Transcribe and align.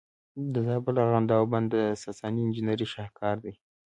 د 0.53 0.55
زابل 0.67 0.95
ارغنداب 1.03 1.43
بند 1.51 1.67
د 1.73 1.75
ساساني 2.03 2.39
انجینرۍ 2.43 2.87
شاهکار 2.93 3.35
دی 3.43 3.53